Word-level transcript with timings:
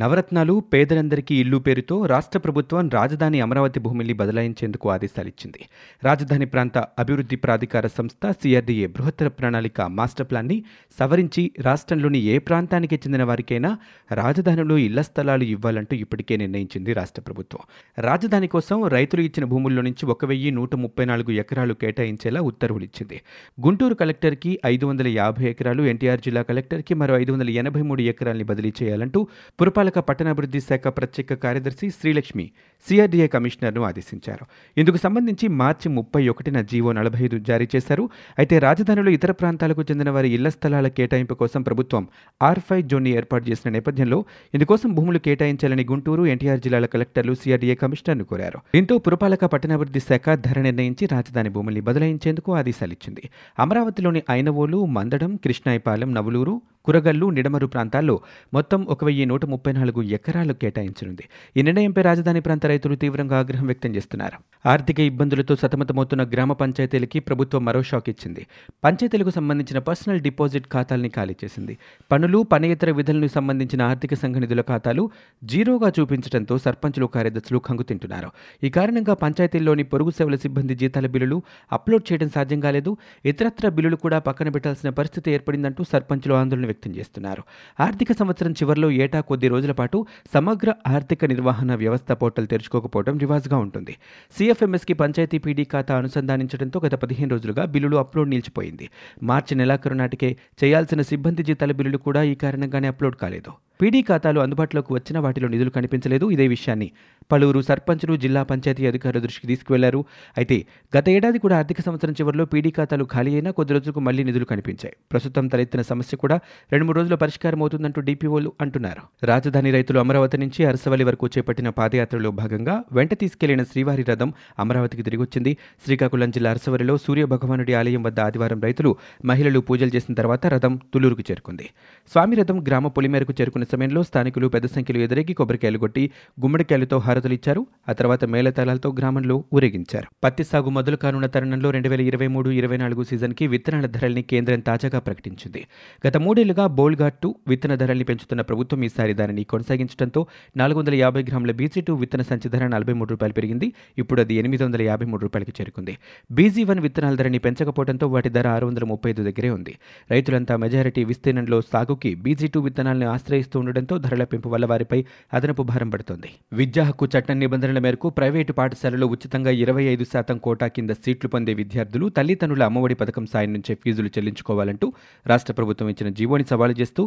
నవరత్నాలు 0.00 0.54
పేదలందరికీ 0.72 1.34
ఇల్లు 1.34 1.58
పేరుతో 1.58 1.96
రాష్ట్ర 2.06 2.38
ప్రభుత్వం 2.38 2.88
రాజధాని 2.88 3.38
అమరావతి 3.40 3.80
భూమిని 3.80 4.12
బదలాయించేందుకు 4.12 4.86
ఆదేశాలిచ్చింది. 4.90 5.60
రాజధాని 6.04 6.46
ప్రాంత 6.46 6.78
అభివృద్ధి 6.98 7.36
ప్రాధికార 7.36 7.86
సంస్థ 7.86 8.30
సిఆర్డీఏ 8.30 8.86
బృహత్తర 8.86 9.28
ప్రణాళిక 9.28 9.80
మాస్టర్ 9.80 10.28
ప్లాన్ని 10.30 10.58
సవరించి 10.98 11.50
రాష్ట్రంలోని 11.60 12.20
ఏ 12.24 12.38
ప్రాంతానికి 12.38 12.94
చెందిన 12.94 13.24
వారికైనా 13.24 13.70
రాజధానిలో 14.12 14.78
ఇళ్ళ 14.78 15.00
స్థలాలు 15.00 15.44
ఇవ్వాలంటూ 15.44 15.96
ఇప్పటికే 15.96 16.36
నిర్ణయించింది 16.36 16.92
రాష్ట్ర 16.92 17.22
ప్రభుత్వం. 17.22 17.62
రాజధాని 17.98 18.46
కోసం 18.46 18.86
రైతులు 18.96 19.22
ఇచ్చిన 19.22 19.44
భూముల్లో 19.44 19.82
నుంచి 19.82 20.06
ఒక 20.06 20.24
వెయ్యి 20.24 20.50
నూట 20.50 20.74
ముప్పై 20.76 21.04
నాలుగు 21.04 21.32
ఎకరాలు 21.42 21.74
కేటాయించేలా 21.74 22.42
ఉత్తర్వులు 22.42 22.84
ఇచ్చింది 22.84 23.20
గుంటూరు 23.66 23.94
కలెక్టర్కి 23.94 24.60
ఐదు 24.66 24.86
వందల 24.86 25.08
యాభై 25.18 25.44
ఎకరాలు 25.44 25.82
ఎన్టీఆర్ 25.82 26.20
జిల్లా 26.20 26.42
కలెక్టర్కి 26.42 26.94
మరో 26.94 27.14
ఐదు 27.18 27.32
వందల 27.32 27.50
ఎనభై 27.60 27.82
మూడు 27.82 28.02
ఎకరాల్ని 28.12 28.44
బదిలీ 28.44 28.72
చేయాలంటూ 28.82 29.20
పురపాలక 29.60 29.89
పట్టణాభివృద్ధి 29.98 30.60
శాఖ 30.60 30.88
ప్రత్యేక 30.88 31.34
కార్యదర్శి 31.34 31.90
శ్రీలక్ష్మి 31.90 32.50
సిఆర్డీఏ 32.88 33.26
కమిషనర్ను 33.26 33.82
ఆదేశించారు. 33.82 34.46
ఇందుకు 34.78 34.96
సంబంధించి 34.96 35.48
మార్చి 35.48 35.88
ముప్పై 35.88 36.28
ఒకటిన 36.28 36.60
జీవో 36.60 36.92
నలభై 36.92 37.24
ఐదు 37.24 37.38
జారీ 37.38 37.68
చేశారు. 37.76 38.10
అయితే 38.38 38.58
రాజధానిలో 38.58 39.10
ఇతర 39.10 39.30
ప్రాంతాలకు 39.30 39.82
చెందిన 39.82 40.10
వారి 40.10 40.30
ఇళ్ళ 40.30 40.48
స్థలాల 40.48 40.88
కేటాయింపు 40.88 41.34
కోసం 41.34 41.62
ప్రభుత్వం 41.62 42.08
ఆర్ 42.42 42.58
ఫైవ్ 42.58 42.88
జోన్ని 42.88 43.10
ఏర్పాటు 43.10 43.50
చేసిన 43.50 43.72
నేపథ్యంలో 43.72 44.24
ఇందుకోసం 44.54 44.94
భూములు 44.94 45.18
కేటాయించాలని 45.18 45.86
గుంటూరు 45.90 46.26
ఎన్టీఆర్ 46.26 46.60
జిల్లాల 46.60 46.86
కలెక్టర్లు 46.86 47.34
సిఆర్డీఏ 47.34 47.74
కమిషనర్ను 47.74 48.24
కోరారు. 48.24 48.58
దీంతో 48.74 48.98
పురపాలక 48.98 49.44
పట్టణాభివృద్ధి 49.44 50.00
శాఖ 50.00 50.30
ధర 50.34 50.60
నిర్ణయించి 50.60 51.06
రాజధాని 51.06 51.48
భూముల్ని 51.48 51.80
బదలాయించేందుకు 51.80 52.54
ఆదేశాలిచ్చింది. 52.54 53.30
అమరావతిలోని 53.58 54.22
ఐనవోలు 54.30 54.86
మందడం 54.86 55.36
కృష్ణాయపాలెం 55.36 56.14
నవలూరు 56.14 56.62
కురగల్లు 56.84 57.26
నిడమరు 57.26 57.66
ప్రాంతాల్లో 57.66 58.20
మొత్తం 58.54 58.84
ఒక 58.84 59.04
వెయ్యి 59.04 59.26
నూట 59.26 59.44
ముప్పై 59.44 59.72
నాలుగు 59.72 60.02
ఎకరాలు 60.02 60.52
కేటాయించనుంది. 60.52 61.24
ఈ 61.56 61.62
నిర్ణయంపై 61.62 62.02
రాజధాని 62.02 62.40
ప్రాంత 62.40 62.66
రైతులు 62.66 62.94
తీవ్రంగా 62.94 63.38
ఆగ్రహం 63.38 63.66
వ్యక్తం 63.66 63.96
చేస్తున్నారు. 63.96 64.68
ఆర్థిక 64.68 65.00
ఇబ్బందులతో 65.00 65.56
సతమతమవుతున్న 65.56 66.22
గ్రామ 66.22 66.52
పంచాయతీలకి 66.52 67.20
ప్రభుత్వం 67.20 67.64
మరో 67.64 67.82
షాక్ 67.82 68.08
ఇచ్చింది. 68.08 68.46
పంచాయతీలకు 68.84 69.30
సంబంధించిన 69.30 69.78
పర్సనల్ 69.78 70.20
డిపాజిట్ 70.20 70.66
ఖాతాల్ని 70.72 71.08
ఖాళీ 71.08 71.36
చేసింది. 71.44 71.78
పనులు 72.12 72.46
పనేతర 72.52 72.90
విధులను 72.90 73.26
సంబంధించిన 73.26 73.82
ఆర్థిక 73.82 74.14
సంఘ 74.14 74.36
నిధుల 74.36 74.60
ఖాతాలు 74.60 75.10
జీరోగా 75.44 75.92
చూపించడంతో 76.00 76.58
సర్పంచులు 76.58 77.06
కార్యదర్శులు 77.06 77.58
కంగుతింటున్నారు 77.58 78.30
ఈ 78.64 78.70
కారణంగా 78.70 79.14
పంచాయతీల్లోని 79.14 79.82
పొరుగు 79.82 80.10
సేవల 80.10 80.34
సిబ్బంది 80.36 80.74
జీతాల 80.74 81.06
బిల్లులు 81.06 81.42
అప్లోడ్ 81.72 82.12
చేయడం 82.12 82.28
సాధ్యం 82.28 82.60
కాలేదు. 82.60 82.96
ఇతరత్ర 83.24 83.68
బిల్లులు 83.68 83.96
కూడా 83.96 84.18
పక్కన 84.18 84.48
పెట్టాల్సిన 84.48 84.90
పరిస్థితి 84.90 85.30
ఏర్పడిందంటూ 85.30 85.84
సర్పంచులు 85.84 86.34
ఆందోళన 86.34 86.69
వ్యక్తం 86.70 86.92
చేస్తున్నారు. 86.98 87.44
ఆర్థిక 87.80 88.12
సంవత్సరం 88.20 88.52
చివరిలో 88.52 88.90
ఏటా 89.04 89.20
కొద్ది 89.30 89.48
రోజుల 89.54 89.72
పాటు 89.72 90.00
సమగ్ర 90.34 90.70
ఆర్థిక 90.88 91.24
నిర్వహణ 91.32 91.74
వ్యవస్థ 91.82 92.12
పోర్టల్ 92.22 92.48
తెరుచుకోకపోవడం 92.48 93.16
రివాజ్గా 93.24 93.58
ఉంటుంది. 93.66 93.94
సిఎఫ్ఎంఎస్కి 94.36 94.96
పంచాయతీ 95.02 95.38
పీడీ 95.46 95.64
ఖాతా 95.72 95.94
అనుసంధానించడంతో 96.00 96.80
గత 96.86 96.94
పదిహేను 97.04 97.30
రోజులుగా 97.30 97.64
బిల్లులు 97.74 97.96
అప్లోడ్ 97.96 98.30
నిలిచిపోయింది. 98.34 98.88
మార్చి 99.22 99.54
నెలాఖరు 99.60 99.94
నాటికే 99.94 100.30
చేయాల్సిన 100.64 101.02
సిబ్బంది 101.02 101.42
జీతాల 101.42 101.72
బిల్లులు 101.72 102.00
కూడా 102.06 102.22
ఈ 102.22 102.34
కారణంగానే 102.44 102.88
అప్లోడ్ 102.88 103.16
కాలేదు. 103.16 103.52
పీడీ 103.80 104.02
ఖాతాలు 104.02 104.40
అందుబాటులోకి 104.40 104.92
వచ్చిన 104.92 105.18
వాటిలో 105.18 105.48
నిధులు 105.48 105.70
కనిపించలేదు. 105.70 106.30
ఇదే 106.30 106.48
విషయాన్ని 106.48 106.90
పలువురు 107.32 107.60
సర్పంచులు 107.60 108.16
జిల్లా 108.16 108.42
పంచాయతీ 108.42 108.86
అధికారుల 108.86 109.20
దృష్టికి 109.20 109.46
తీసుకువెళ్ళారు. 109.46 110.04
అయితే 110.36 110.66
గత 110.98 111.08
ఏడాది 111.08 111.38
కూడా 111.38 111.58
ఆర్థిక 111.58 111.80
సంవత్సరం 111.80 112.12
చివరిలో 112.12 112.44
పీడీ 112.44 112.70
ఖాతాలు 112.70 113.04
ఖాళీ 113.04 113.32
అయినా 113.32 113.50
కొద్ది 113.50 113.74
రోజులకు 113.74 114.00
మళ్ళీ 114.00 114.24
నిధులు 114.24 114.44
కనిపించాయి. 114.44 114.96
ప్రస్తుతం 115.12 115.48
తలెత్తిన 115.48 115.82
సమస్య 115.82 116.16
కూడా 116.16 116.40
రెండు 116.72 116.86
మూడు 116.86 116.98
రోజుల 116.98 117.14
పరిష్కారం 117.14 117.60
అవుతుందంటూ 117.60 118.00
డీపీఓలు 118.00 118.52
అంటున్నారు. 118.60 119.26
రాజధాని 119.26 119.70
రైతులు 119.70 119.98
అమరావతి 119.98 120.38
నుంచి 120.38 120.64
అరసవల్లి 120.64 121.04
వరకు 121.04 121.26
చేపట్టిన 121.26 121.68
పాదయాత్రలో 121.68 122.30
భాగంగా 122.30 122.84
వెంట 122.92 123.14
తీసుకెళ్ళిన 123.14 123.62
శ్రీవారి 123.62 124.02
రథం 124.02 124.32
అమరావతికి 124.58 125.02
తిరిగొచ్చింది. 125.02 125.56
శ్రీకాకుళం 125.84 126.30
జిల్లా 126.30 126.50
అరసవల్లిలో 126.50 126.96
సూర్య 126.96 127.24
భగవానుడి 127.24 127.74
ఆలయం 127.74 128.02
వద్ద 128.02 128.20
ఆదివారం 128.20 128.60
రైతులు 128.60 128.96
మహిళలు 129.24 129.60
పూజలు 129.60 129.90
చేసిన 129.96 130.14
తర్వాత 130.14 130.46
రథం 130.46 130.80
తులూరుకు 130.94 131.22
చేరుకుంది. 131.30 131.68
స్వామి 132.12 132.36
రథం 132.36 132.64
గ్రామ 132.68 132.88
పొలిమేరకు 132.88 133.32
చేరుకున్న 133.40 133.64
సమయంలో 133.72 134.02
స్థానికులు 134.02 134.48
పెద్ద 134.48 134.66
సంఖ్యలో 134.66 135.00
ఎదురెగి 135.00 135.34
కొబ్బరికాయలు 135.34 135.78
కొట్టి 135.78 136.10
గుమ్మడికాయలతో 136.40 136.98
హారతులిచ్చారు. 136.98 137.66
ఆ 137.88 137.92
తర్వాత 137.92 138.24
మేళతాళాలతో 138.24 138.94
గ్రామంలో 138.98 139.44
ఊరేగించారు. 139.54 140.06
పత్తి 140.24 140.44
సాగు 140.44 140.70
మొదలు 140.70 140.96
కానున్న 140.96 141.26
తరుణంలో 141.26 141.70
రెండు 141.70 141.88
వేల 141.88 142.00
ఇరవై 142.00 142.26
మూడు 142.26 142.50
ఇరవై 142.50 142.76
నాలుగు 142.76 143.02
సీజన్కి 143.02 143.46
విత్తనాల 143.46 143.86
ధరల్ని 143.86 144.22
కేంద్రం 144.22 144.60
తాజాగా 144.60 144.98
ప్రకటించింది. 144.98 145.66
గత 146.06 146.16
మూడేళ్ళుగా 146.16 146.66
బోల్ఘాట్ 146.66 147.14
టూ 147.14 147.34
విత్తన 147.48 147.74
ధరల్ని 147.74 148.04
పెంచుతున్న 148.04 148.42
ప్రభుత్వం 148.42 148.84
ఈసారి 148.84 149.14
దానిని 149.14 149.44
కొనసాగించడంతో 149.44 150.26
నాలుగు 150.56 150.78
వందల 150.78 150.94
యాభై 150.94 151.22
గ్రాముల 151.22 151.52
బీజీ 151.52 151.80
టూ 151.80 151.94
విత్తన 151.94 152.22
సంచి 152.22 152.48
ధర 152.48 152.66
నలభై 152.66 152.92
మూడు 152.92 153.10
రూపాయలు 153.10 153.34
పెరిగింది. 153.34 153.72
ఇప్పుడు 153.98 154.20
అది 154.20 154.34
ఎనిమిది 154.34 154.64
వందల 154.64 154.82
యాభై 154.82 155.06
మూడు 155.06 155.22
రూపాయలకి 155.22 155.52
చేరుకుంది. 155.60 155.98
బీజీ 156.32 156.64
వన్ 156.64 156.80
విత్తనాల 156.80 157.14
ధరని 157.14 157.38
పెంచకపోవడంతో 157.38 158.06
వాటి 158.06 158.28
ధర 158.28 158.48
ఆరు 158.48 158.66
వందల 158.66 158.84
ముప్పై 158.84 159.10
ఐదు 159.10 159.22
దగ్గరే 159.22 159.50
ఉంది. 159.50 159.78
రైతులంతా 160.10 160.56
మెజారిటీ 160.56 161.04
విస్తీర్ణంలో 161.04 161.60
సాగుకి 161.60 162.14
బీజీ 162.14 162.46
టూ 162.46 162.60
విత్తనాలను 162.60 163.08
ఆశ్రయిస్తూ 163.08 163.59
ఉండడంతో 163.60 163.96
ధరల 163.98 164.24
పెంపు 164.24 164.48
వల్ల 164.48 164.66
వారిపై 164.66 165.00
అదనపు 165.32 165.62
భారం 165.62 165.90
పడుతోంది. 165.90 166.30
విద్యా 166.52 166.84
హక్కు 166.84 167.08
చట్టం 167.14 167.38
నిబంధనల 167.38 167.78
మేరకు 167.78 168.08
ప్రైవేటు 168.10 168.52
పాఠశాలలో 168.52 169.06
ఉచితంగా 169.06 169.52
ఇరవై 169.62 169.84
ఐదు 169.92 170.04
శాతం 170.04 170.38
కోటా 170.38 170.66
కింద 170.68 170.92
సీట్లు 171.04 171.30
పొందే 171.30 171.54
విద్యార్థులు 171.54 172.08
తల్లిదండ్రుల 172.18 172.64
అమ్మఒడి 172.64 172.94
పథకం 172.94 173.26
సాయం 173.26 173.52
నుంచే 173.52 173.74
ఫీజులు 173.74 174.10
చెల్లించుకోవాలంటూ 174.16 174.88
రాష్ట్ర 175.26 175.54
ప్రభుత్వం 175.54 175.88
ఇచ్చిన 175.88 176.10
జీవోని 176.12 176.46
సవాలు 176.50 176.76
చేస్తూ 176.80 177.04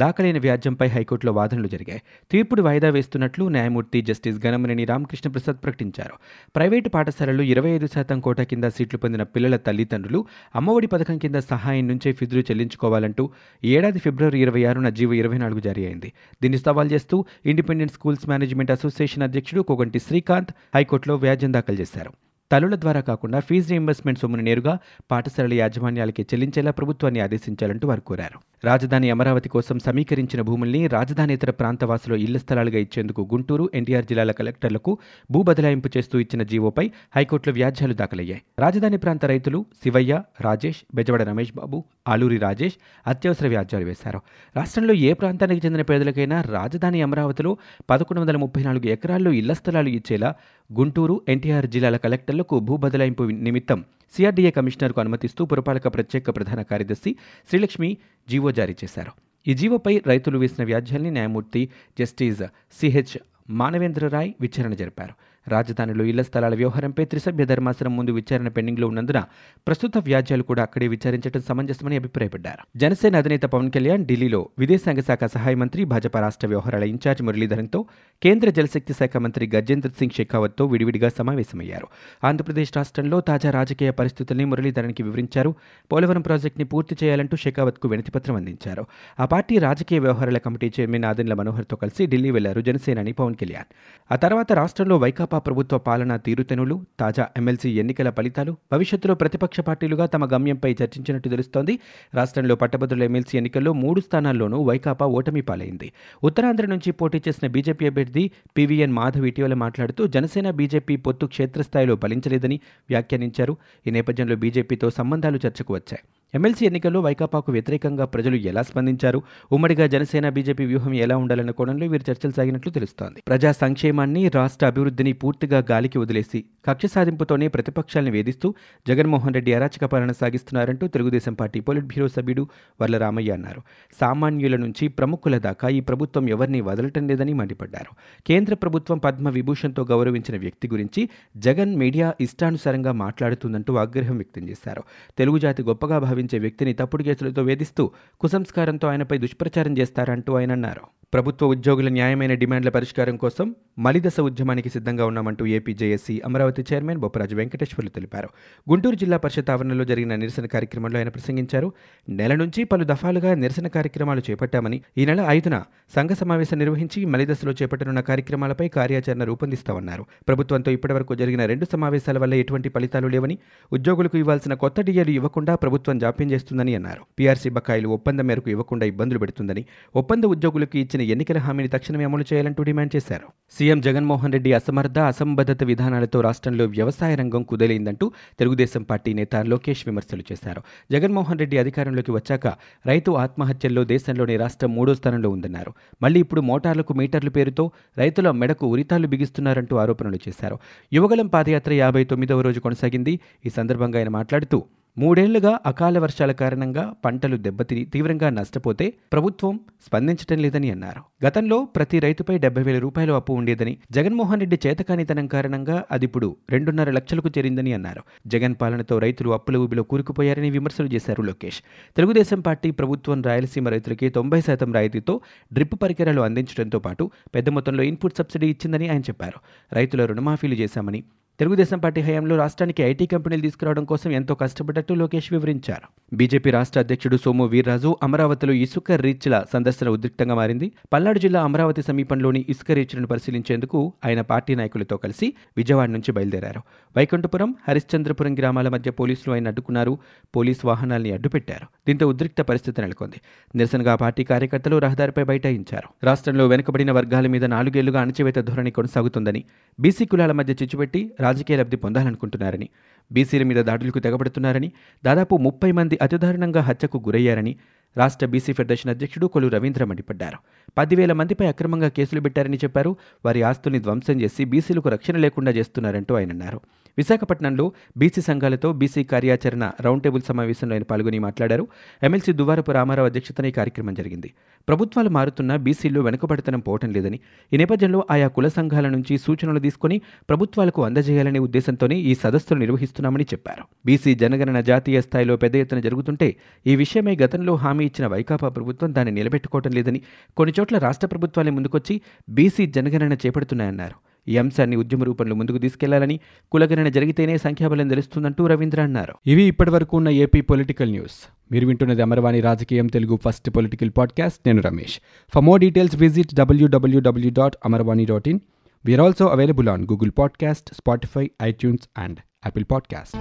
దాఖలైన 0.00 0.38
వ్యాజ్యంపై 0.38 0.86
హైకోర్టులో 0.86 1.32
వాదనలు 1.32 1.68
జరిగాయి. 1.68 2.02
తీర్పుడు 2.30 2.62
వాయిదా 2.62 2.88
వేస్తున్నట్లు 2.88 3.44
న్యాయమూర్తి 3.48 4.00
జస్టిస్ 4.02 4.38
గణమనేని 4.46 4.84
రామకృష్ణ 4.84 5.30
ప్రసాద్ 5.30 5.58
ప్రకటించారు. 5.64 6.14
ప్రైవేటు 6.56 6.88
పాఠశాలలు 6.88 7.42
ఇరవై 7.42 7.70
ఐదు 7.70 7.86
శాతం 7.86 8.20
కోటా 8.20 8.42
కింద 8.42 8.64
సీట్లు 8.64 8.98
పొందిన 8.98 9.22
పిల్లల 9.22 9.56
తల్లిదండ్రులు 9.56 10.24
అమ్మఒడి 10.56 10.86
పథకం 10.86 11.18
కింద 11.18 11.34
సహాయం 11.50 11.88
నుంచే 11.88 12.12
ఫిజులు 12.12 12.40
చెల్లించుకోవాలంటూ 12.40 13.30
ఈ 13.64 13.76
ఏడాది 13.76 13.98
ఫిబ్రవరి 13.98 14.40
ఇరవై 14.40 14.64
ఆరున 14.64 14.88
జీవో 14.88 15.12
ఇరవై 15.12 15.38
నాలుగు 15.38 15.60
జారీ 15.60 15.84
అయింది. 15.86 16.12
దీన్ని 16.42 16.58
సవాల్ 16.58 16.90
చేస్తూ 16.92 17.24
ఇండిపెండెంట్ 17.46 17.92
స్కూల్స్ 17.92 18.28
మేనేజ్మెంట్ 18.28 18.70
అసోసియేషన్ 18.70 19.22
అధ్యక్షుడు 19.22 19.62
కోగంటి 19.62 19.98
శ్రీకాంత్ 19.98 20.54
హైకోర్టులో 20.74 21.16
వ్యాజ్యం 21.16 21.52
దాఖలు 21.52 21.76
చేశారు. 21.76 22.12
తల్లుల 22.52 22.76
ద్వారా 22.76 23.00
కాకుండా 23.00 23.40
ఫీజు 23.40 23.68
రీయింబర్స్మెంట్ 23.68 24.20
సొమ్మును 24.20 24.42
నేరుగా 24.42 24.78
పాఠశాలల 25.10 25.54
యాజమాన్యాలకి 25.54 26.22
చెల్లించేలా 26.22 26.70
ప్రభుత్వాన్ని 26.70 27.20
ఆదేశించాలంటూ 27.20 27.88
వారు 27.88 28.00
కోరారు. 28.00 28.38
రాజధాని 28.64 29.10
అమరావతి 29.10 29.48
కోసం 29.48 29.78
సమీకరించిన 29.78 30.40
భూముల్ని 30.42 30.86
రాజధానేతర 30.86 31.50
ప్రాంతవాసులు 31.50 32.14
ఇళ్ళ 32.14 32.38
స్థలాలుగా 32.38 32.78
ఇచ్చేందుకు 32.78 33.28
గుంటూరు 33.34 33.70
ఎన్టీఆర్ 33.74 34.04
జిల్లాల 34.04 34.30
కలెక్టర్లకు 34.30 34.98
భూ 35.30 35.42
బదలాయింపు 35.42 35.90
చేస్తూ 35.96 36.18
ఇచ్చిన 36.18 36.42
జీవోపై 36.42 36.90
హైకోర్టులో 37.16 37.52
వ్యాజ్యాలు 37.54 37.94
దాఖలయ్యాయి. 37.94 38.42
రాజధాని 38.58 38.96
ప్రాంత 38.96 39.24
రైతులు 39.24 39.64
శివయ్య 39.82 40.22
రాజేష్ 40.40 40.80
బెజవాడ 40.94 41.22
రమేష్ 41.22 41.52
బాబు 41.56 41.84
ఆలూరి 42.08 42.38
రాజేష్ 42.38 42.74
అత్యవసర 43.06 43.48
వ్యాజ్యాలు 43.48 43.84
వేశారు. 43.84 44.20
రాష్ట్రంలో 44.56 44.94
ఏ 44.94 45.12
ప్రాంతానికి 45.12 45.66
చెందిన 45.66 45.82
పేదలకైనా 45.82 46.42
రాజధాని 46.42 47.02
అమరావతిలో 47.02 47.56
పదకొండు 47.90 48.20
వందల 48.20 48.36
ముప్పై 48.36 48.62
నాలుగు 48.62 48.86
ఎకరాల్లో 48.86 49.30
ఇళ్ళ 49.30 49.52
స్థలాలు 49.52 49.88
ఇచ్చేలా 49.88 50.34
గుంటూరు 50.78 51.20
ఎన్టీఆర్ 51.28 51.66
జిల్లాల 51.66 51.96
కలెక్టర్లకు 51.96 52.58
భూ 52.58 52.76
బదలాయింపు 52.76 53.22
నిమిత్తం 53.22 53.84
సిఆర్డీఏ 54.16 54.50
కమిషనర్కు 54.50 55.00
అనుమతిస్తూ 55.00 55.44
పురపాలక 55.44 55.88
ప్రత్యేక 55.88 56.36
ప్రధాన 56.36 56.62
కార్యదర్శి 56.62 57.16
శ్రీలక్ష్మి 57.48 57.96
జీవో 58.28 58.50
జారీ 58.50 58.74
చేశారు. 58.84 59.12
ఈ 59.46 59.54
జీవోపై 59.54 60.02
రైతులు 60.06 60.38
వేసిన 60.38 60.64
వ్యాజ్యాల్ని 60.64 61.10
న్యాయమూర్తి 61.10 61.68
జస్టిస్ 61.98 62.42
సిహెచ్ 62.80 63.18
మానవేంద్రరాయ్ 63.50 64.32
విచారణ 64.40 64.74
జరిపారు. 64.74 65.14
రాజధానిలో 65.48 66.04
ఇళ్ళ 66.04 66.22
స్థలాల 66.22 66.54
వ్యవహారంపై 66.54 67.04
త్రిసభ్య 67.04 67.44
ధర్మాసనం 67.44 67.96
ముందు 67.96 68.10
విచారణ 68.10 68.48
పెండింగ్లో 68.48 68.88
ఉన్నందున 68.88 69.24
ప్రస్తుత 69.66 69.98
వ్యాజ్యాలు 69.98 70.42
కూడా 70.42 70.62
అక్కడే 70.62 70.88
విచారించడం 70.88 71.40
సమంజసమని 71.40 71.96
అభిప్రాయపడ్డారు. 71.96 72.78
జనసేన 72.78 73.16
అధినేత 73.16 73.42
పవన్ 73.42 73.70
కళ్యాణ్ 73.70 74.06
ఢిల్లీలో 74.06 74.48
విదేశాంగ 74.58 75.00
శాఖ 75.00 75.24
సహాయ 75.24 75.54
మంత్రి 75.54 75.84
భాజపా 75.84 76.20
రాష్ట్ర 76.20 76.46
వ్యవహారాల 76.46 76.84
ఇన్ఛార్జ్ 76.84 77.22
మురళీధరన్తో 77.22 77.84
కేంద్ర 78.22 78.50
జలశక్తి 78.50 78.92
శాఖ 78.92 79.16
మంత్రి 79.16 79.50
గజేంద్ర 79.56 79.88
సింగ్ 79.88 80.16
షెకావత్తో 80.16 80.66
విడివిడిగా 80.66 81.08
సమావేశమయ్యారు. 81.08 81.86
ఆంధ్రప్రదేశ్ 82.24 82.76
రాష్ట్రంలో 82.76 83.20
తాజా 83.20 83.50
రాజకీయ 83.50 83.90
పరిస్థితుల్ని 83.90 84.44
మురళీధరన్కి 84.44 85.02
వివరించారు. 85.02 85.54
పోలవరం 85.92 86.20
ప్రాజెక్టుని 86.20 86.64
పూర్తి 86.64 86.96
చేయాలంటూ 87.04 87.36
షెకావత్కు 87.36 87.88
వినతిపత్రం 87.88 88.36
అందించారు. 88.36 88.86
ఆ 89.20 89.24
పార్టీ 89.24 89.58
రాజకీయ 89.58 89.98
వ్యవహారాల 89.98 90.38
కమిటీ 90.38 90.72
చైర్మన్ 90.80 91.04
ఆదిన్ల 91.04 91.34
మనోహర్తో 91.34 91.76
కలిసి 91.76 92.06
ఢిల్లీ 92.06 92.30
వెళ్ళారు 92.30 92.60
జనసేనాని 92.60 93.12
పవన్ 93.12 93.34
కళ్యాణ్. 93.34 93.64
ఆ 94.12 94.16
తర్వాత 94.16 94.52
రాష్ట్రంలో 94.52 94.96
వైకాపా 94.96 95.29
భాజపా 95.30 95.38
ప్రభుత్వ 95.46 95.76
పాలనా 95.78 96.14
తీరుతెనులు 96.26 96.76
తాజా 97.00 97.24
ఎమ్మెల్సీ 97.36 97.68
ఎన్నికల 97.80 98.08
ఫలితాలు 98.10 98.52
భవిష్యత్తులో 98.72 99.14
ప్రతిపక్ష 99.14 99.60
పార్టీలుగా 99.68 100.04
తమ 100.14 100.26
గమ్యంపై 100.32 100.70
చర్చించినట్టు 100.80 101.28
తెలుస్తోంది. 101.34 101.74
రాష్ట్రంలో 102.14 102.54
పట్టభద్రుల 102.62 103.02
ఎమ్మెల్సీ 103.02 103.34
ఎన్నికల్లో 103.38 103.72
మూడు 103.82 104.00
స్థానాల్లోనూ 104.06 104.58
వైకాపా 104.68 105.06
ఓటమి 105.18 105.42
పాలైంది. 105.50 105.88
ఉత్తరాంధ్ర 106.24 106.66
నుంచి 106.66 106.92
పోటీ 107.02 107.20
చేసిన 107.28 107.48
బీజేపీ 107.56 107.86
అభ్యర్థి 107.86 108.24
పివిఎన్ 108.56 108.96
మాధవ్ 108.98 109.28
ఇటీవల 109.30 109.54
మాట్లాడుతూ 109.64 110.06
జనసేన 110.16 110.50
బీజేపీ 110.60 110.96
పొత్తు 111.08 111.26
క్షేత్రస్థాయిలో 111.34 111.96
ఫలించలేదని 111.96 112.58
వ్యాఖ్యానించారు. 112.90 113.56
ఈ 113.86 113.92
నేపథ్యంలో 113.98 114.38
బీజేపీతో 114.46 114.90
సంబంధాలు 114.90 115.40
చర్చకు 115.46 115.74
వచ్చాయి. 115.78 116.04
ఎమ్మెల్సీ 116.34 116.66
ఎన్నికల్లో 116.66 117.00
వైకాపాకు 117.00 117.52
వ్యతిరేకంగా 117.52 118.04
ప్రజలు 118.04 118.36
ఎలా 118.36 118.62
స్పందించారు? 118.62 119.22
ఉమ్మడిగా 119.52 119.86
జనసేన 119.86 120.28
బీజేపీ 120.28 120.64
వ్యూహం 120.64 120.94
ఎలా 120.94 121.16
ఉండాలన్న 121.16 121.50
కోణంలో 121.50 121.86
వీరు 121.86 122.10
చర్చలు 122.10 122.30
సాగినట్లు 122.30 122.72
తెలుస్తోంది. 122.72 123.22
ప్రజా 123.28 123.52
సంక్షేమాన్ని 123.52 124.28
రాష్ట్ర 124.28 124.66
అభివృద్ధిని 124.66 125.12
పూర్తిగా 125.12 125.64
గాలికి 125.70 125.98
వదిలేసి 125.98 126.44
కక్ష 126.64 126.86
సాధింపుతోనే 126.86 127.48
ప్రతిపక్షాలను 127.48 128.10
వేధిస్తూ 128.10 128.54
జగన్మోహన్ 128.88 129.34
రెడ్డి 129.34 129.54
అరాచక 129.54 129.84
పాలన 129.84 130.12
సాగిస్తున్నారంటూ 130.12 130.86
తెలుగుదేశం 130.86 131.34
పార్టీ 131.34 131.60
పొలిట్ 131.60 131.86
బ్యూరో 131.86 132.08
సభ్యుడు 132.08 132.46
వర్ల 132.82 132.98
రామయ్య 132.98 133.32
అన్నారు. 133.32 133.62
సామాన్యుల 134.00 134.56
నుంచి 134.56 134.88
ప్రముఖుల 134.88 135.38
దాకా 135.38 135.68
ఈ 135.68 135.80
ప్రభుత్వం 135.80 136.28
ఎవరిని 136.28 136.60
వదలటం 136.60 137.08
లేదని 137.08 137.32
మండిపడ్డారు. 137.32 138.22
కేంద్ర 138.26 138.54
ప్రభుత్వం 138.54 138.98
పద్మ 138.98 139.28
విభూషణ్తో 139.28 139.84
గౌరవించిన 139.84 140.38
వ్యక్తి 140.38 140.68
గురించి 140.68 141.08
జగన్ 141.36 141.76
మీడియా 141.76 142.14
ఇష్టానుసారంగా 142.20 142.92
మాట్లాడుతుందంటూ 142.92 143.76
ఆగ్రహం 143.76 144.16
వ్యక్తం 144.16 144.48
చేశారు. 144.48 144.82
తెలుగు 145.18 145.38
జాతి 145.38 145.62
గొప్పగా 145.62 145.98
భావి 145.98 146.19
భావించే 146.20 146.38
వ్యక్తిని 146.38 146.72
తప్పుడు 146.72 147.02
కేసులతో 147.02 147.42
వేధిస్తూ 147.42 147.82
కుసంస్కారంతో 148.20 148.86
ఆయనపై 148.88 149.18
దుష్ప్రచారం 149.18 149.74
చేస్తారంటూ 149.78 150.30
ఆయన 150.36 150.52
అన్నారు. 150.52 150.84
ప్రభుత్వ 151.12 151.46
ఉద్యోగుల 151.46 151.88
న్యాయమైన 151.88 152.34
డిమాండ్ల 152.34 152.68
పరిష్కారం 152.68 153.16
కోసం 153.16 153.46
మలిదశ 153.78 154.20
ఉద్యమానికి 154.20 154.68
సిద్ధంగా 154.68 155.06
ఉన్నామంటూ 155.06 155.46
AP 155.46 155.72
JAC 155.74 156.20
Amaravati 156.24 156.64
chairman 156.68 156.98
Bopparaju 156.98 157.36
Venkateswarlu 157.36 157.90
తెలిపారు. 157.90 158.28
గుంటూరు 158.70 158.94
జిల్లా 158.94 159.16
పరిషత్ 159.16 159.50
ఆవరణలో 159.50 159.84
జరిగిన 159.84 160.16
నిరసన 160.16 160.46
కార్యక్రమంలో 160.46 160.98
ఆయన 160.98 161.08
ప్రసంగించారు. 161.08 161.72
నెల 162.08 162.34
నుంచి 162.34 162.64
పలు 162.64 162.84
దఫాలుగా 162.84 163.34
నిరసన 163.34 163.66
కార్యక్రమాలు 163.66 164.22
చేపట్టామని 164.30 164.82
ఈ 164.98 165.06
నెల 165.06 165.24
ఐదున 165.28 165.62
సంఘ 165.96 166.10
సమావేశం 166.10 166.58
నిర్వహించి 166.58 167.04
మలిదశలో 167.04 167.52
చేపట్టనున్న 167.52 168.00
కార్యక్రమాలపై 168.00 168.68
కార్యాచరణ 168.68 169.24
రూపొందిస్తామన్నారు. 169.24 170.06
ప్రభుత్వంతో 170.28 170.70
ఇప్పటివరకు 170.70 171.14
జరిగిన 171.14 171.44
రెండు 171.46 171.68
సమావేశాల 171.72 172.18
వల్ల 172.18 172.34
ఎటువంటి 172.34 172.68
ఫలితాలు 172.68 173.08
లేవని 173.08 173.38
ఉద్యోగులకు 173.72 174.18
ఇవ్వాల్సిన 174.18 174.54
కొత్త 174.54 174.80
డిఏలు 174.80 175.10
ఇవ్వకుండా 175.10 175.54
ప్రభుత్వం 175.54 175.98
జాప్యం 175.98 176.30
చేస్తుందని 176.30 176.74
అన్నారు. 176.74 177.02
పీఆర్సీ 177.18 177.48
బకాయిలు 177.48 177.88
ఒప్పందం 177.88 178.26
మేరకు 178.26 178.50
ఇవ్వకుండా 178.50 178.86
ఇబ్బందులు 178.86 179.18
పెడుతుందని 179.18 179.64
ఒప్పంద 179.96 180.24
ఉద్యోగులకు 180.24 180.78
ఇచ్చిన 180.78 180.98
ఇచ్చిన 181.00 181.12
ఎన్నికల 181.12 181.38
హామీని 181.38 181.68
తక్షణమే 181.68 182.04
అమలు 182.04 182.24
చేయాలంటూ 182.32 182.62
డిమాండ్ 182.62 182.92
చేశారు. 182.96 183.26
సీఎం 183.56 183.80
జగన్మోహన్ 183.80 184.32
రెడ్డి 184.32 184.52
అసమర్థ 184.52 184.98
అసంబద్ధత 184.98 185.64
విధానాలతో 185.64 186.20
రాష్ట్రంలో 186.20 186.64
వ్యవసాయ 186.64 187.14
రంగం 187.14 187.42
కుదేలైందంటూ 187.42 188.06
తెలుగుదేశం 188.38 188.82
పార్టీ 188.82 189.14
నేత 189.14 189.36
లోకేష్ 189.52 189.82
విమర్శలు 189.88 190.22
చేశారు. 190.32 190.62
జగన్మోహన్ 190.92 191.38
రెడ్డి 191.38 191.58
అధికారంలోకి 191.58 192.12
వచ్చాక 192.12 192.46
రైతు 192.86 193.10
ఆత్మహత్యల్లో 193.10 193.84
దేశంలోని 193.84 194.36
రాష్ట్రం 194.36 194.74
మూడో 194.74 194.94
స్థానంలో 194.94 195.30
ఉందన్నారు. 195.30 195.72
మళ్ళీ 196.02 196.20
ఇప్పుడు 196.20 196.40
మోటార్లకు 196.40 196.94
మీటర్ల 196.94 197.28
పేరుతో 197.28 197.70
రైతుల 197.98 198.30
మెడకు 198.30 198.66
ఉరితాళ్ళు 198.66 199.08
బిగిస్తున్నారంటూ 199.08 199.76
ఆరోపణలు 199.76 200.20
చేశారు. 200.28 200.58
యువగలం 200.92 201.26
పాదయాత్ర 201.26 201.72
యాభై 201.72 202.04
తొమ్మిదవ 202.04 202.40
రోజు 202.40 202.60
కొనసాగింది. 202.60 203.20
ఈ 203.46 203.48
సందర్భంగా 203.48 203.98
ఆయన 203.98 204.08
మాట్లాడుతూ 204.08 204.60
మూడేళ్ళుగా 204.98 205.60
అకాల 205.66 205.98
వర్షాల 205.98 206.32
కారణంగా 206.32 206.94
పంటలు 207.04 207.36
దెబ్బతిని 207.36 207.84
తీవ్రంగా 207.84 208.30
నష్టపోతే 208.30 208.92
ప్రభుత్వం 209.12 209.60
స్పందించటం 209.86 210.38
లేదని 210.38 210.70
అన్నారు. 210.70 211.26
గతంలో 211.26 211.64
ప్రతి 211.64 211.98
రైతుపై 211.98 212.38
డెబ్బై 212.38 212.62
వేల 212.62 212.78
రూపాయలు 212.78 213.12
అప్పు 213.12 213.32
ఉండేదని 213.32 213.78
జగన్మోహన్ 213.90 214.40
రెడ్డి 214.40 214.58
చేతకానితనం 214.66 215.26
కారణంగా 215.26 215.84
అదిప్పుడు 215.90 216.36
రెండున్నర 216.50 216.90
లక్షలకు 216.90 217.28
చేరిందని 217.28 217.72
అన్నారు. 217.72 218.02
జగన్ 218.26 218.54
పాలనతో 218.60 218.98
రైతులు 218.98 219.30
అప్పుల 219.30 219.56
ఊబిలో 219.56 219.82
కూరుకుపోయారని 219.82 220.50
విమర్శలు 220.50 220.86
చేశారు 220.86 221.22
లోకేష్. 221.22 221.62
తెలుగుదేశం 221.96 222.40
పార్టీ 222.40 222.70
ప్రభుత్వం 222.70 223.22
రాయలసీమ 223.22 223.68
రైతులకి 223.68 224.08
తొంభై 224.08 224.40
శాతం 224.40 224.72
రాయితీతో 224.72 225.20
డ్రిప్ 225.52 225.82
పరికరాలు 225.82 226.20
అందించడంతో 226.20 226.78
పాటు 226.78 227.10
పెద్ద 227.34 227.48
మొత్తంలో 227.48 227.82
ఇన్పుట్ 227.82 228.16
సబ్సిడీ 228.18 228.46
ఇచ్చిందని 228.46 228.88
ఆయన 228.88 229.00
చెప్పారు. 229.00 229.40
రైతుల 229.72 230.04
రుణమాఫీలు 230.04 230.54
చేశామని 230.54 231.04
తెలుగుదేశం 231.38 231.78
పార్టీ 231.78 232.00
హయాంలో 232.00 232.36
రాష్ట్రానికి 232.36 232.82
ఐటీ 232.82 233.06
కంపెనీలు 233.06 233.42
తీసుకురావడం 233.42 233.84
కోసం 233.84 234.10
ఎంతో 234.10 234.34
కష్టపడ్డట్టు 234.34 234.94
లోకేష్ 234.94 235.32
వివరించారు. 235.32 236.16
బీజేపీ 236.16 236.50
రాష్ట్ర 236.50 236.80
అధ్యక్షుడు 236.80 237.16
సోము 237.16 237.44
వీర్రాజు 237.46 237.96
అమరావతిలో 238.02 238.52
ఇసుక 238.52 238.92
రీచ్ల 238.92 239.44
సందర్శన 239.52 239.88
ఉద్రిక్తంగా 239.88 240.34
మారింది. 240.34 240.72
పల్నాడు 240.92 241.18
జిల్లా 241.18 241.42
అమరావతి 241.42 241.82
సమీపంలోని 241.82 242.46
ఇసుక 242.48 242.70
రీచ్లను 242.70 243.06
పరిశీలించేందుకు 243.06 243.92
ఆయన 244.06 244.20
పార్టీ 244.20 244.54
నాయకులతో 244.54 244.96
కలిసి 244.96 245.34
విజయవాడ 245.56 245.88
నుంచి 245.88 246.12
బయలుదేరారు. 246.12 246.60
వైకుంఠపురం 246.96 247.54
హరిశ్చంద్రపురం 247.68 248.34
గ్రామాల 248.38 248.68
మధ్య 248.68 248.90
పోలీసులు 248.90 249.34
ఆయన 249.34 249.46
అడ్డుకున్నారు. 249.46 249.98
పోలీసు 250.36 250.66
వాహనాల్ని 250.66 251.12
అడ్డుపెట్టారు. 251.12 251.66
దీంతో 251.86 252.08
ఉద్రిక్త 252.08 252.42
పరిస్థితి 252.42 252.80
నెలకొంది. 252.80 253.20
నిరసనగా 253.56 253.94
పార్టీ 253.94 254.24
కార్యకర్తలు 254.24 254.76
రహదారిపై 254.76 255.24
బైఠాయించారు. 255.24 256.06
రాష్ట్రంలో 256.06 256.46
వెనుకబడిన 256.46 256.92
వర్గాల 256.92 257.26
మీద 257.26 257.44
నాలుగేళ్ళుగా 257.44 258.00
అణచివేత 258.00 258.38
ధోరణి 258.38 258.70
కొనసాగుతుందని 258.70 259.44
బీసీ 259.80 260.04
కులాల 260.04 260.32
మధ్య 260.32 260.52
చిచ్చుపెట్టి 260.62 261.12
రాజకీయ 261.30 261.56
లబ్ధి 261.56 261.76
పొందాలనుకుంటున్నారని 261.76 262.68
బీసీల 263.12 263.42
మీద 263.42 263.60
దాడులకు 263.64 263.98
తెగబడుతున్నారని 263.98 264.72
దాదాపు 265.04 265.36
ముప్పై 265.36 265.72
మంది 265.72 265.98
అతిదారుణంగా 266.02 266.60
హత్యకు 266.60 266.98
గురయ్యారని 266.98 267.56
రాష్ట్ర 267.96 268.26
బీసీ 268.26 268.52
ఫెడరేషన్ 268.52 268.90
అధ్యక్షుడు 268.90 269.26
కొలు 269.26 269.48
రవీంద్ర 269.48 269.84
మండిపడ్డారు. 269.84 270.38
పదివేల 270.78 271.12
మందిపై 271.12 271.46
అక్రమంగా 271.46 271.88
కేసులు 271.88 272.20
పెట్టారని 272.20 272.56
చెప్పారు. 272.56 272.96
వారి 273.24 273.42
ఆస్తుల్ని 273.42 273.80
ధ్వంసం 273.80 274.20
చేసి 274.20 274.44
బీసీలకు 274.44 274.88
రక్షణ 274.88 275.16
లేకుండా 275.16 275.52
చేస్తున్నారంటూ 275.52 276.14
ఆయన 276.14 276.30
అన్నారు. 276.30 276.60
విశాఖపట్నంలో 276.98 277.72
బీసీ 277.96 278.20
సంఘాలతో 278.20 278.72
బీసీ 278.72 279.04
కార్యాచరణ 279.04 279.70
రౌండ్ 279.80 280.02
టేబుల్ 280.02 280.22
సమావేశంలో 280.22 280.74
ఆయన 280.74 280.82
పాల్గొని 280.82 281.18
మాట్లాడారు. 281.18 281.68
ఎమ్మెల్సీ 282.02 282.32
దువారపు 282.32 282.72
రామారావు 282.72 283.08
అధ్యక్షతన 283.08 283.46
ఈ 283.46 283.50
కార్యక్రమం 283.50 283.94
జరిగింది. 283.94 284.32
ప్రభుత్వాలు 284.68 285.08
మారుతున్నా 285.08 285.56
బీసీల్లో 285.56 286.00
వెనుకబడతనం 286.00 286.60
పోవటం 286.60 286.92
లేదని 286.92 287.20
ఈ 287.52 287.56
నేపథ్యంలో 287.56 288.06
ఆయా 288.10 288.28
కుల 288.28 288.48
సంఘాల 288.48 288.88
నుంచి 288.88 289.18
సూచనలు 289.18 289.58
తీసుకుని 289.58 290.00
ప్రభుత్వాలకు 290.28 290.84
అందజేయాలనే 290.84 291.38
ఉద్దేశంతోనే 291.38 291.96
ఈ 291.96 292.14
సదస్సులు 292.14 292.58
నిర్వహిస్తున్నామని 292.58 293.24
చెప్పారు. 293.24 293.64
బీసీ 293.86 294.14
జనగణన 294.14 294.60
జాతీయ 294.60 295.00
స్థాయిలో 295.00 295.36
పెద్ద 295.36 295.56
ఎత్తున 295.56 295.80
జరుగుతుంటే 295.80 296.36
ఈ 296.66 296.76
విషయమై 296.76 297.16
గతంలో 297.16 297.54
హామీ 297.54 297.84
ఇచ్చిన 297.84 298.06
వైకాపా 298.06 298.48
ప్రభుత్వం 298.48 298.94
దాన్ని 298.94 299.12
నిలబెట్టుకోవటం 299.12 299.70
లేదని 299.70 300.02
కొన్ని 300.36 300.54
చోట్ల 300.60 300.78
రాష్ట్ర 300.78 301.06
ప్రభుత్వాలే 301.06 301.50
ముందుకొచ్చి 301.50 302.00
బీసీ 302.28 302.66
జనగణన 302.66 303.12
చేపడుతున్నాయన్నారు. 303.12 304.09
ఈ 304.28 304.36
అంశాన్ని 304.36 304.76
ఉద్యమ 304.76 305.02
రూపంలో 305.02 305.34
ముందుకు 305.34 305.58
తీసుకెళ్ళాలని 305.58 306.20
కులగణన 306.52 306.88
జరిగితేనే 306.88 307.38
సంఖ్యాబలం 307.38 307.88
తెలుస్తుందంటూ 307.88 308.46
రవీంద్ర 308.46 308.80
అన్నారు. 308.80 309.14
ఇవి 309.26 309.42
ఇప్పటివరకు 309.42 309.96
ఉన్న 309.96 310.08
ఏపీ 310.08 310.40
పొలిటికల్ 310.40 310.90
న్యూస్. 310.90 311.28
మీరు 311.52 311.66
వింటున్నది 311.66 312.02
అమరవాణి 312.02 312.40
రాజకీయం 312.40 312.86
తెలుగు 312.86 313.18
ఫస్ట్ 313.24 313.50
పొలిటికల్ 313.50 313.90
పాడ్కాస్ట్. 313.96 314.40
నేను 314.46 314.62
Ramesh. 314.62 315.00
For 315.34 315.44
more 315.44 315.60
details 315.60 315.96
visit 315.96 316.34
W W W 316.34 317.30
dot 317.30 317.56
Amarvani 317.64 318.04
dot 318.04 318.28
in 318.28 318.40
we're 318.86 319.00
also 319.00 319.26
available 319.26 319.68
on 319.68 319.82
Google 319.82 320.10
podcast 320.18 320.74
Spotify 320.74 321.30
iTunes 321.42 321.88
and 321.98 322.18
Apple 322.46 322.64
podcast 322.70 323.16